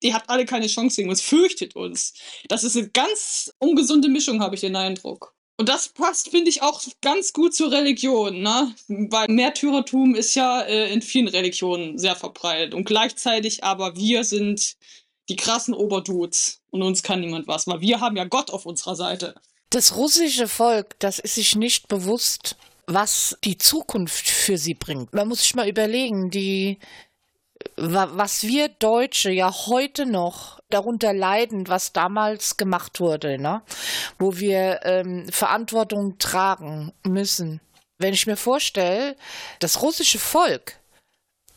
ihr 0.00 0.14
habt 0.14 0.30
alle 0.30 0.46
keine 0.46 0.68
Chance 0.68 0.96
gegen 0.96 1.10
uns, 1.10 1.20
fürchtet 1.20 1.76
uns. 1.76 2.14
Das 2.48 2.64
ist 2.64 2.76
eine 2.76 2.88
ganz 2.90 3.52
ungesunde 3.58 4.08
Mischung, 4.08 4.40
habe 4.40 4.54
ich 4.54 4.62
den 4.62 4.76
Eindruck. 4.76 5.35
Und 5.58 5.70
das 5.70 5.88
passt, 5.88 6.28
finde 6.28 6.50
ich, 6.50 6.60
auch 6.62 6.82
ganz 7.00 7.32
gut 7.32 7.54
zur 7.54 7.72
Religion, 7.72 8.42
ne? 8.42 8.74
Weil 8.88 9.28
Märtyrertum 9.28 10.14
ist 10.14 10.34
ja 10.34 10.60
äh, 10.62 10.92
in 10.92 11.00
vielen 11.00 11.28
Religionen 11.28 11.98
sehr 11.98 12.14
verbreitet. 12.14 12.74
Und 12.74 12.84
gleichzeitig 12.84 13.64
aber 13.64 13.96
wir 13.96 14.24
sind 14.24 14.76
die 15.28 15.36
krassen 15.36 15.74
Oberdudes 15.74 16.60
und 16.70 16.82
uns 16.82 17.02
kann 17.02 17.20
niemand 17.20 17.48
was, 17.48 17.66
weil 17.66 17.80
wir 17.80 18.00
haben 18.00 18.16
ja 18.16 18.24
Gott 18.24 18.50
auf 18.50 18.66
unserer 18.66 18.96
Seite. 18.96 19.34
Das 19.70 19.96
russische 19.96 20.46
Volk, 20.46 20.98
das 21.00 21.18
ist 21.18 21.34
sich 21.34 21.56
nicht 21.56 21.88
bewusst, 21.88 22.56
was 22.86 23.36
die 23.42 23.58
Zukunft 23.58 24.28
für 24.28 24.58
sie 24.58 24.74
bringt. 24.74 25.12
Man 25.12 25.26
muss 25.26 25.40
sich 25.40 25.54
mal 25.54 25.68
überlegen, 25.68 26.30
die 26.30 26.78
was 27.76 28.42
wir 28.44 28.68
Deutsche 28.68 29.30
ja 29.30 29.52
heute 29.66 30.06
noch 30.06 30.60
darunter 30.70 31.12
leiden, 31.12 31.68
was 31.68 31.92
damals 31.92 32.56
gemacht 32.56 33.00
wurde, 33.00 33.38
ne? 33.38 33.62
wo 34.18 34.36
wir 34.38 34.80
ähm, 34.84 35.28
Verantwortung 35.30 36.18
tragen 36.18 36.92
müssen. 37.04 37.60
Wenn 37.98 38.14
ich 38.14 38.26
mir 38.26 38.36
vorstelle, 38.36 39.16
das 39.60 39.82
russische 39.82 40.18
Volk, 40.18 40.78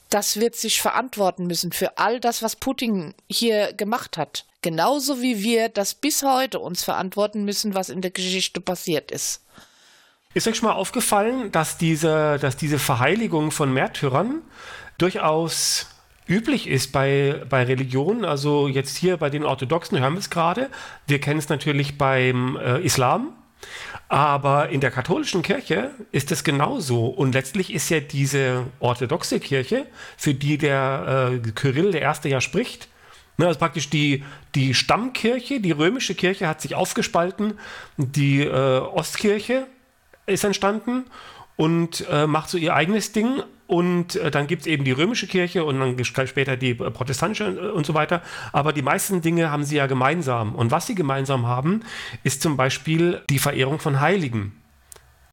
das 0.10 0.40
wird 0.40 0.56
sich 0.56 0.82
verantworten 0.82 1.46
müssen 1.46 1.72
für 1.72 1.98
all 1.98 2.20
das, 2.20 2.42
was 2.42 2.56
Putin 2.56 3.14
hier 3.30 3.74
gemacht 3.74 4.18
hat. 4.18 4.46
Genauso 4.62 5.22
wie 5.22 5.42
wir 5.44 5.70
das 5.70 5.94
bis 5.94 6.24
heute 6.24 6.60
uns 6.60 6.84
verantworten 6.84 7.46
müssen, 7.46 7.76
was 7.76 7.90
in 7.90 8.02
der 8.02 8.12
Geschichte 8.12 8.60
passiert 8.60 9.12
ist. 9.12 9.44
Ist 10.34 10.48
euch 10.48 10.58
schon 10.58 10.70
mal 10.70 10.76
aufgefallen, 10.76 11.52
dass 11.52 11.78
diese, 11.78 12.38
dass 12.40 12.58
diese 12.58 12.78
Verheiligung 12.78 13.52
von 13.52 13.74
Märtyrern 13.74 14.42
durchaus 14.98 15.88
üblich 16.30 16.68
ist 16.68 16.92
bei, 16.92 17.42
bei 17.50 17.64
Religionen, 17.64 18.24
also 18.24 18.68
jetzt 18.68 18.96
hier 18.98 19.18
bei 19.18 19.30
den 19.30 19.44
Orthodoxen 19.44 20.00
hören 20.00 20.14
wir 20.14 20.20
es 20.20 20.30
gerade, 20.30 20.70
wir 21.08 21.20
kennen 21.20 21.40
es 21.40 21.50
natürlich 21.50 21.98
beim 21.98 22.58
äh, 22.58 22.80
Islam, 22.82 23.34
aber 24.08 24.70
in 24.70 24.80
der 24.80 24.92
katholischen 24.92 25.42
Kirche 25.42 25.92
ist 26.12 26.32
es 26.32 26.44
genauso. 26.44 27.08
Und 27.08 27.34
letztlich 27.34 27.74
ist 27.74 27.90
ja 27.90 28.00
diese 28.00 28.66
orthodoxe 28.80 29.40
Kirche, 29.40 29.86
für 30.18 30.34
die 30.34 30.58
der 30.58 31.32
äh, 31.46 31.52
Kyrill 31.52 31.92
der 31.92 32.02
Erste 32.02 32.30
ja 32.30 32.42
spricht, 32.42 32.88
ne, 33.38 33.48
also 33.48 33.60
praktisch 33.60 33.90
die, 33.90 34.24
die 34.56 34.74
Stammkirche, 34.74 35.60
die 35.60 35.72
römische 35.72 36.16
Kirche 36.16 36.48
hat 36.48 36.62
sich 36.62 36.76
aufgespalten, 36.76 37.60
die 37.98 38.42
äh, 38.42 38.80
Ostkirche 38.80 39.68
ist 40.26 40.44
entstanden 40.44 41.06
und 41.56 42.06
äh, 42.10 42.28
macht 42.28 42.50
so 42.50 42.58
ihr 42.58 42.74
eigenes 42.74 43.12
Ding. 43.12 43.44
Und 43.70 44.16
äh, 44.16 44.32
dann 44.32 44.48
gibt 44.48 44.62
es 44.62 44.68
eben 44.68 44.84
die 44.84 44.92
römische 44.92 45.28
Kirche 45.28 45.64
und 45.64 45.80
dann 45.80 46.04
später 46.04 46.58
die 46.58 46.72
äh, 46.72 46.90
protestantische 46.90 47.50
äh, 47.50 47.70
und 47.70 47.86
so 47.86 47.94
weiter. 47.94 48.24
Aber 48.52 48.74
die 48.74 48.82
meisten 48.82 49.22
Dinge 49.22 49.52
haben 49.52 49.64
sie 49.64 49.76
ja 49.76 49.86
gemeinsam. 49.86 50.56
Und 50.56 50.72
was 50.72 50.88
sie 50.88 50.96
gemeinsam 50.96 51.46
haben, 51.46 51.82
ist 52.24 52.42
zum 52.42 52.58
Beispiel 52.58 53.22
die 53.30 53.38
Verehrung 53.38 53.78
von 53.78 54.02
Heiligen. 54.02 54.60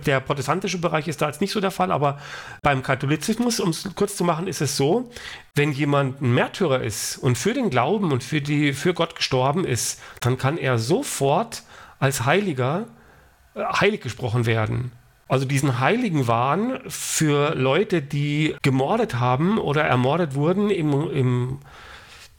Der 0.04 0.20
protestantische 0.20 0.76
Bereich 0.76 1.08
ist 1.08 1.22
da 1.22 1.28
jetzt 1.28 1.40
nicht 1.40 1.50
so 1.50 1.62
der 1.62 1.70
Fall, 1.70 1.90
aber 1.90 2.20
beim 2.60 2.82
Katholizismus, 2.82 3.58
um 3.58 3.70
es 3.70 3.88
kurz 3.94 4.16
zu 4.16 4.24
machen, 4.24 4.48
ist 4.48 4.60
es 4.60 4.76
so, 4.76 5.10
wenn 5.54 5.72
jemand 5.72 6.20
ein 6.20 6.34
Märtyrer 6.34 6.82
ist 6.82 7.16
und 7.16 7.38
für 7.38 7.54
den 7.54 7.70
Glauben 7.70 8.12
und 8.12 8.22
für, 8.22 8.42
die, 8.42 8.74
für 8.74 8.92
Gott 8.92 9.16
gestorben 9.16 9.64
ist, 9.64 9.98
dann 10.20 10.36
kann 10.36 10.58
er 10.58 10.76
sofort 10.76 11.62
als 11.98 12.26
Heiliger 12.26 12.84
äh, 13.54 13.64
heilig 13.64 14.02
gesprochen 14.02 14.44
werden 14.44 14.92
also 15.28 15.44
diesen 15.44 15.80
heiligen 15.80 16.28
Wahn 16.28 16.80
für 16.88 17.54
Leute, 17.54 18.02
die 18.02 18.56
gemordet 18.62 19.18
haben 19.18 19.58
oder 19.58 19.82
ermordet 19.82 20.34
wurden 20.34 20.70
im, 20.70 21.10
im 21.10 21.58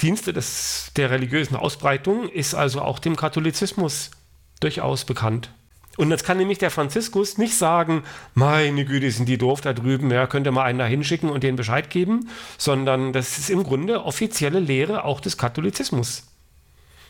Dienste 0.02 0.32
des, 0.32 0.92
der 0.96 1.10
religiösen 1.12 1.56
Ausbreitung, 1.56 2.30
ist 2.30 2.54
also 2.54 2.82
auch 2.82 3.00
dem 3.00 3.16
Katholizismus 3.16 4.12
durchaus 4.60 5.06
bekannt. 5.06 5.52
Und 5.98 6.12
jetzt 6.12 6.24
kann 6.24 6.38
nämlich 6.38 6.60
der 6.60 6.70
Franziskus 6.70 7.40
nicht 7.40 7.56
sagen, 7.56 8.04
meine 8.36 8.86
Güte, 8.86 9.10
sind 9.10 9.28
die 9.28 9.40
doof 9.40 9.62
da 9.62 9.74
drüben, 9.74 10.12
ja, 10.12 10.28
könnt 10.28 10.46
ihr 10.46 10.52
mal 10.52 10.64
einen 10.64 10.78
da 10.78 10.86
hinschicken 10.86 11.30
und 11.30 11.44
denen 11.44 11.58
Bescheid 11.58 11.90
geben, 11.90 12.30
sondern 12.58 13.14
das 13.14 13.40
ist 13.40 13.50
im 13.50 13.64
Grunde 13.64 14.04
offizielle 14.04 14.60
Lehre 14.60 15.04
auch 15.04 15.20
des 15.20 15.38
Katholizismus. 15.38 16.28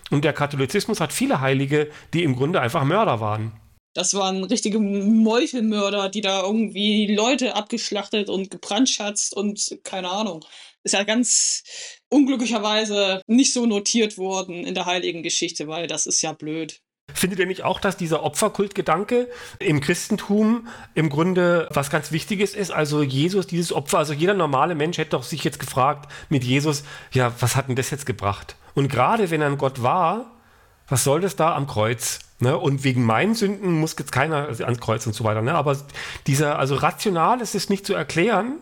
Und 0.09 0.23
der 0.23 0.31
Katholizismus 0.31 1.01
hat 1.01 1.11
viele 1.11 1.41
Heilige, 1.41 1.89
die 2.13 2.23
im 2.23 2.37
Grunde 2.37 2.61
einfach 2.61 2.85
Mörder 2.85 3.19
waren. 3.19 3.51
Das 3.97 4.13
waren 4.13 4.43
richtige 4.43 4.77
Meuchelmörder, 4.77 6.09
die 6.09 6.21
da 6.21 6.43
irgendwie 6.43 7.15
Leute 7.15 7.55
abgeschlachtet 7.55 8.29
und 8.29 8.51
gebrandschatzt 8.51 9.35
und 9.35 9.79
keine 9.83 10.11
Ahnung. 10.11 10.45
Ist 10.83 10.93
ja 10.93 11.01
ganz 11.01 11.63
unglücklicherweise 12.07 13.23
nicht 13.25 13.53
so 13.53 13.65
notiert 13.65 14.19
worden 14.19 14.65
in 14.65 14.75
der 14.75 14.85
heiligen 14.85 15.23
Geschichte, 15.23 15.67
weil 15.67 15.87
das 15.87 16.05
ist 16.05 16.21
ja 16.21 16.33
blöd. 16.33 16.79
Findet 17.11 17.39
ihr 17.39 17.47
nicht 17.47 17.63
auch, 17.63 17.79
dass 17.79 17.97
dieser 17.97 18.21
Opferkultgedanke 18.21 19.31
im 19.57 19.81
Christentum 19.81 20.67
im 20.93 21.09
Grunde 21.09 21.67
was 21.71 21.89
ganz 21.89 22.11
Wichtiges 22.11 22.53
ist? 22.53 22.69
Also 22.69 23.01
Jesus, 23.01 23.47
dieses 23.47 23.73
Opfer, 23.73 23.97
also 23.97 24.13
jeder 24.13 24.35
normale 24.35 24.75
Mensch 24.75 24.99
hätte 24.99 25.11
doch 25.11 25.23
sich 25.23 25.43
jetzt 25.43 25.59
gefragt 25.59 26.07
mit 26.29 26.43
Jesus, 26.43 26.83
ja, 27.13 27.33
was 27.39 27.55
hat 27.55 27.67
denn 27.67 27.75
das 27.75 27.89
jetzt 27.89 28.05
gebracht? 28.05 28.57
Und 28.75 28.89
gerade 28.89 29.31
wenn 29.31 29.41
er 29.41 29.47
ein 29.47 29.57
Gott 29.57 29.81
war, 29.81 30.37
was 30.87 31.03
soll 31.03 31.19
das 31.19 31.35
da 31.35 31.55
am 31.55 31.65
Kreuz? 31.65 32.19
Ne? 32.39 32.57
Und 32.57 32.83
wegen 32.83 33.03
meinen 33.03 33.33
Sünden 33.33 33.79
muss 33.79 33.95
jetzt 33.97 34.11
keiner 34.11 34.47
ans 34.47 34.79
Kreuz 34.79 35.07
und 35.07 35.13
so 35.13 35.23
weiter. 35.23 35.41
Ne? 35.41 35.53
Aber 35.53 35.77
dieser, 36.27 36.59
also 36.59 36.75
rational 36.75 37.41
ist 37.41 37.55
es 37.55 37.69
nicht 37.69 37.85
zu 37.85 37.93
erklären 37.93 38.59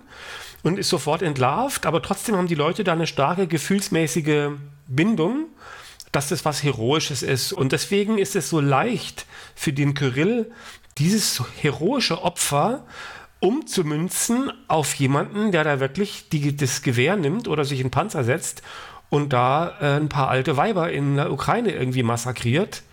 und 0.63 0.79
ist 0.79 0.89
sofort 0.89 1.21
entlarvt, 1.21 1.85
aber 1.85 2.01
trotzdem 2.01 2.35
haben 2.35 2.47
die 2.47 2.55
Leute 2.55 2.83
da 2.83 2.93
eine 2.93 3.07
starke 3.07 3.47
gefühlsmäßige 3.47 4.51
Bindung, 4.87 5.47
dass 6.11 6.29
das 6.29 6.45
was 6.45 6.63
Heroisches 6.63 7.21
ist. 7.21 7.51
Und 7.51 7.73
deswegen 7.73 8.17
ist 8.17 8.35
es 8.35 8.49
so 8.49 8.61
leicht 8.61 9.25
für 9.55 9.73
den 9.73 9.93
Kyrill, 9.93 10.51
dieses 10.97 11.43
heroische 11.61 12.23
Opfer 12.23 12.85
umzumünzen 13.41 14.51
auf 14.69 14.93
jemanden, 14.95 15.51
der 15.51 15.65
da 15.65 15.79
wirklich 15.81 16.29
die, 16.29 16.55
das 16.55 16.81
Gewehr 16.81 17.17
nimmt 17.17 17.49
oder 17.49 17.65
sich 17.65 17.81
in 17.81 17.91
Panzer 17.91 18.23
setzt 18.23 18.61
und 19.09 19.33
da 19.33 19.75
äh, 19.81 19.97
ein 19.97 20.09
paar 20.09 20.29
alte 20.29 20.57
Weiber 20.57 20.91
in 20.91 21.17
der 21.17 21.31
Ukraine 21.31 21.71
irgendwie 21.71 22.03
massakriert, 22.03 22.83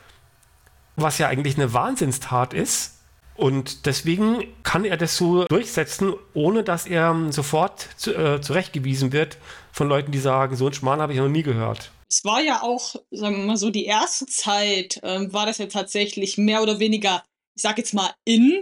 was 0.96 1.18
ja 1.18 1.28
eigentlich 1.28 1.56
eine 1.56 1.72
Wahnsinnstat 1.72 2.54
ist. 2.54 2.98
Und 3.34 3.86
deswegen 3.86 4.44
kann 4.62 4.84
er 4.84 4.96
das 4.96 5.16
so 5.16 5.44
durchsetzen, 5.44 6.12
ohne 6.34 6.62
dass 6.62 6.86
er 6.86 7.16
sofort 7.30 7.88
zu, 7.96 8.14
äh, 8.14 8.40
zurechtgewiesen 8.40 9.12
wird 9.12 9.38
von 9.72 9.88
Leuten, 9.88 10.12
die 10.12 10.18
sagen, 10.18 10.54
so 10.54 10.66
ein 10.66 10.74
Schmarrn 10.74 11.00
habe 11.00 11.14
ich 11.14 11.18
noch 11.18 11.28
nie 11.28 11.42
gehört. 11.42 11.90
Es 12.08 12.24
war 12.24 12.42
ja 12.42 12.60
auch, 12.62 12.94
sagen 13.10 13.38
wir 13.38 13.44
mal 13.46 13.56
so, 13.56 13.70
die 13.70 13.86
erste 13.86 14.26
Zeit 14.26 15.00
ähm, 15.02 15.32
war 15.32 15.46
das 15.46 15.58
ja 15.58 15.66
tatsächlich 15.66 16.36
mehr 16.36 16.62
oder 16.62 16.78
weniger, 16.78 17.22
ich 17.54 17.62
sag 17.62 17.78
jetzt 17.78 17.94
mal, 17.94 18.10
in 18.26 18.52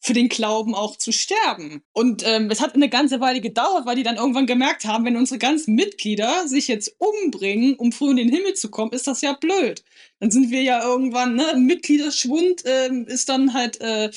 für 0.00 0.12
den 0.12 0.28
Glauben 0.28 0.74
auch 0.74 0.96
zu 0.96 1.12
sterben. 1.12 1.82
Und 1.92 2.22
ähm, 2.26 2.50
es 2.50 2.60
hat 2.60 2.74
eine 2.74 2.88
ganze 2.88 3.20
Weile 3.20 3.40
gedauert, 3.40 3.86
weil 3.86 3.96
die 3.96 4.02
dann 4.02 4.16
irgendwann 4.16 4.46
gemerkt 4.46 4.84
haben, 4.84 5.04
wenn 5.04 5.16
unsere 5.16 5.38
ganzen 5.38 5.74
Mitglieder 5.74 6.46
sich 6.46 6.68
jetzt 6.68 6.94
umbringen, 6.98 7.74
um 7.74 7.92
früh 7.92 8.10
in 8.10 8.16
den 8.16 8.28
Himmel 8.28 8.54
zu 8.54 8.70
kommen, 8.70 8.92
ist 8.92 9.06
das 9.06 9.20
ja 9.20 9.32
blöd. 9.32 9.84
Dann 10.20 10.30
sind 10.30 10.50
wir 10.50 10.62
ja 10.62 10.84
irgendwann, 10.84 11.34
ne, 11.36 11.54
Mitgliederschwund 11.56 12.62
ähm, 12.66 13.06
ist 13.06 13.28
dann 13.28 13.52
halt, 13.52 13.80
äh, 13.80 14.10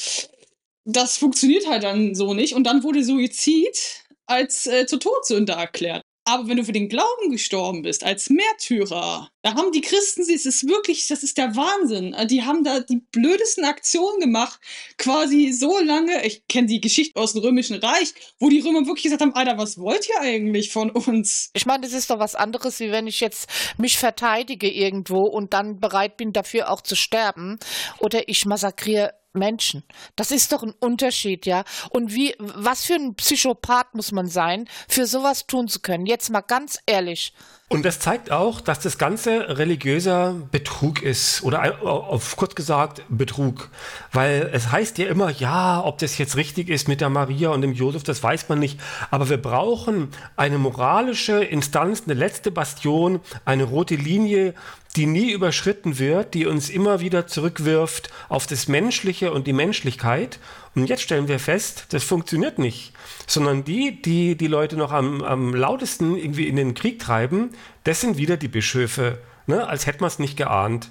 das 0.86 1.17
funktioniert 1.17 1.67
halt 1.67 1.83
dann 1.83 2.15
so 2.15 2.33
nicht. 2.33 2.53
Und 2.53 2.65
dann 2.65 2.83
wurde 2.83 3.03
Suizid 3.03 4.05
als 4.25 4.67
äh, 4.67 4.86
zur 4.86 5.00
Todsünde 5.00 5.53
erklärt. 5.53 6.03
Aber 6.29 6.48
wenn 6.48 6.57
du 6.57 6.63
für 6.63 6.74
den 6.74 6.89
Glauben 6.89 7.31
gestorben 7.31 7.81
bist, 7.81 8.03
als 8.03 8.29
Märtyrer, 8.29 9.29
da 9.41 9.55
haben 9.55 9.71
die 9.71 9.81
Christen, 9.81 10.21
es 10.21 10.45
ist 10.45 10.67
wirklich, 10.67 11.07
das 11.07 11.24
ist 11.24 11.39
der 11.39 11.55
Wahnsinn. 11.55 12.15
Die 12.29 12.43
haben 12.43 12.63
da 12.63 12.81
die 12.81 13.01
blödesten 13.12 13.65
Aktionen 13.65 14.19
gemacht, 14.19 14.59
quasi 15.00 15.51
so 15.51 15.79
lange, 15.79 16.24
ich 16.27 16.48
kenne 16.48 16.67
die 16.67 16.81
Geschichte 16.81 17.19
aus 17.19 17.33
dem 17.33 17.41
Römischen 17.41 17.77
Reich, 17.77 18.13
wo 18.39 18.48
die 18.48 18.59
Römer 18.59 18.86
wirklich 18.86 19.05
gesagt 19.05 19.24
haben, 19.24 19.33
Alter, 19.33 19.57
was 19.57 19.79
wollt 19.79 20.07
ihr 20.07 20.21
eigentlich 20.21 20.71
von 20.71 20.91
uns? 20.91 21.50
Ich 21.53 21.65
meine, 21.65 21.81
das 21.81 21.93
ist 21.93 22.12
doch 22.12 22.19
was 22.19 22.36
anderes, 22.36 22.79
wie 22.79 22.91
wenn 22.91 23.07
ich 23.07 23.21
jetzt 23.21 23.50
mich 23.79 23.98
verteidige 23.98 24.69
irgendwo 24.69 25.24
und 25.24 25.53
dann 25.53 25.79
bereit 25.79 26.15
bin, 26.15 26.31
dafür 26.31 26.69
auch 26.69 26.81
zu 26.81 26.95
sterben. 26.95 27.57
Oder 27.98 28.29
ich 28.29 28.45
massakriere 28.45 29.18
Menschen. 29.33 29.83
Das 30.15 30.31
ist 30.31 30.51
doch 30.51 30.63
ein 30.63 30.74
Unterschied, 30.79 31.45
ja. 31.45 31.63
Und 31.89 32.13
wie, 32.13 32.36
was 32.39 32.86
für 32.86 32.95
ein 32.95 33.15
Psychopath 33.15 33.93
muss 33.93 34.12
man 34.12 34.27
sein, 34.27 34.67
für 34.88 35.05
sowas 35.05 35.48
tun 35.48 35.67
zu 35.67 35.79
können? 35.79 36.05
Jetzt 36.05 36.29
mal 36.29 36.41
ganz 36.41 36.79
ehrlich. 36.86 37.33
Und 37.71 37.85
das 37.85 37.99
zeigt 37.99 38.31
auch, 38.31 38.61
dass 38.61 38.79
das 38.79 38.97
Ganze 38.97 39.57
religiöser 39.59 40.35
Betrug 40.51 41.03
ist. 41.03 41.43
Oder 41.43 41.83
auf 41.83 42.35
kurz 42.35 42.55
gesagt 42.55 43.03
Betrug. 43.09 43.69
Weil 44.11 44.49
es 44.51 44.71
heißt 44.71 44.97
ja 44.97 45.05
immer, 45.05 45.29
ja, 45.29 45.79
ob 45.85 45.99
das 45.99 46.17
jetzt 46.17 46.35
richtig 46.35 46.67
ist 46.67 46.88
mit 46.88 46.99
der 46.99 47.09
Maria 47.09 47.49
und 47.49 47.61
dem 47.61 47.73
Josef, 47.73 48.01
das 48.01 48.23
weiß 48.23 48.49
man 48.49 48.57
nicht. 48.57 48.79
Aber 49.11 49.29
wir 49.29 49.38
brauchen 49.38 50.07
eine 50.35 50.57
moralische 50.57 51.43
Instanz, 51.43 52.03
eine 52.07 52.15
letzte 52.15 52.49
Bastion, 52.49 53.19
eine 53.45 53.65
rote 53.65 53.95
Linie, 53.95 54.55
die 54.95 55.05
nie 55.05 55.31
überschritten 55.31 55.99
wird, 55.99 56.33
die 56.33 56.47
uns 56.47 56.71
immer 56.71 56.99
wieder 56.99 57.27
zurückwirft 57.27 58.09
auf 58.29 58.47
das 58.47 58.67
Menschliche 58.67 59.31
und 59.31 59.45
die 59.45 59.53
Menschlichkeit. 59.53 60.39
Und 60.79 60.88
jetzt 60.88 61.01
stellen 61.01 61.27
wir 61.27 61.39
fest, 61.39 61.88
das 61.89 62.05
funktioniert 62.05 62.57
nicht. 62.57 62.93
Sondern 63.27 63.65
die, 63.65 64.01
die 64.01 64.38
die 64.38 64.48
Leute 64.48 64.77
noch 64.77 64.93
am, 64.93 65.21
am 65.21 65.53
lautesten 65.53 66.15
irgendwie 66.15 66.48
in 66.48 66.55
den 66.55 66.74
Krieg 66.74 67.00
treiben, 67.00 67.50
das 67.83 68.00
sind 68.00 68.17
wieder 68.17 68.38
die 68.38 68.48
Bischöfe. 68.48 69.19
Ne? 69.45 69.67
Als 69.67 69.88
hätte 69.88 70.00
man 70.00 70.07
es 70.07 70.19
nicht 70.19 70.38
geahnt. 70.38 70.89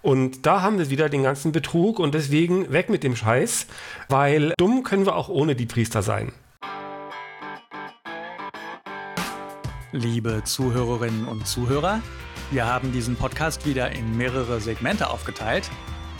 Und 0.00 0.46
da 0.46 0.62
haben 0.62 0.78
wir 0.78 0.88
wieder 0.88 1.10
den 1.10 1.22
ganzen 1.22 1.52
Betrug 1.52 1.98
und 1.98 2.14
deswegen 2.14 2.72
weg 2.72 2.88
mit 2.88 3.02
dem 3.02 3.14
Scheiß, 3.14 3.66
weil 4.08 4.54
dumm 4.56 4.84
können 4.84 5.04
wir 5.04 5.16
auch 5.16 5.28
ohne 5.28 5.54
die 5.54 5.66
Priester 5.66 6.00
sein. 6.00 6.32
Liebe 9.92 10.42
Zuhörerinnen 10.44 11.26
und 11.26 11.46
Zuhörer, 11.46 12.00
wir 12.50 12.66
haben 12.66 12.92
diesen 12.92 13.16
Podcast 13.16 13.66
wieder 13.66 13.90
in 13.92 14.16
mehrere 14.16 14.60
Segmente 14.60 15.10
aufgeteilt. 15.10 15.68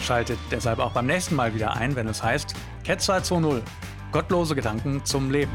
Schaltet 0.02 0.38
deshalb 0.50 0.81
auch 0.81 0.92
beim 0.92 1.07
nächsten 1.07 1.35
Mal 1.35 1.55
wieder 1.55 1.76
ein, 1.76 1.96
wenn 1.96 2.09
es 2.09 2.22
heißt 2.22 2.55
Ketzer 2.87 3.16
2.0. 3.16 3.62
Gottlose 4.12 4.55
Gedanken 4.55 5.05
zum 5.05 5.33
Leben. 5.33 5.51